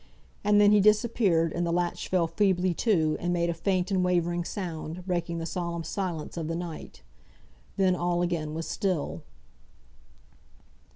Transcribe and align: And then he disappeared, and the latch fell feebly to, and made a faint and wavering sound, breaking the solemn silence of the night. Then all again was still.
And 0.43 0.59
then 0.59 0.71
he 0.71 0.79
disappeared, 0.81 1.53
and 1.53 1.63
the 1.63 1.71
latch 1.71 2.07
fell 2.07 2.25
feebly 2.25 2.73
to, 2.73 3.17
and 3.19 3.31
made 3.31 3.51
a 3.51 3.53
faint 3.53 3.91
and 3.91 4.03
wavering 4.03 4.43
sound, 4.43 5.05
breaking 5.05 5.37
the 5.37 5.45
solemn 5.45 5.83
silence 5.83 6.37
of 6.37 6.47
the 6.47 6.55
night. 6.55 7.03
Then 7.77 7.95
all 7.95 8.23
again 8.23 8.55
was 8.55 8.67
still. 8.67 9.21